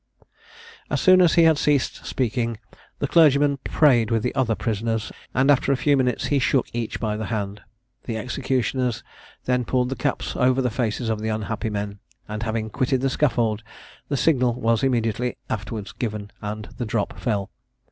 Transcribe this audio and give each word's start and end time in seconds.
As 0.89 0.99
soon 0.99 1.21
as 1.21 1.35
he 1.35 1.43
had 1.43 1.59
ceased 1.59 2.07
speaking, 2.07 2.57
the 2.97 3.07
clergyman 3.07 3.57
prayed 3.57 4.09
with 4.09 4.23
the 4.23 4.33
other 4.33 4.55
prisoners, 4.55 5.11
and 5.31 5.51
after 5.51 5.71
a 5.71 5.77
few 5.77 5.95
minutes 5.95 6.25
he 6.25 6.39
shook 6.39 6.65
each 6.73 6.99
by 6.99 7.15
the 7.15 7.27
hand. 7.27 7.61
The 8.05 8.17
executioners 8.17 9.03
then 9.45 9.63
pulled 9.63 9.89
the 9.89 9.95
caps 9.95 10.35
over 10.35 10.59
the 10.59 10.71
faces 10.71 11.07
of 11.09 11.19
the 11.19 11.29
unhappy 11.29 11.69
men, 11.69 11.99
and 12.27 12.41
having 12.41 12.71
quitted 12.71 13.01
the 13.01 13.11
scaffold, 13.11 13.61
the 14.09 14.17
signal 14.17 14.55
was 14.55 14.81
immediately 14.81 15.37
afterwards 15.51 15.91
given, 15.91 16.31
and 16.41 16.69
the 16.77 16.85
drop 16.87 17.19
fell. 17.19 17.51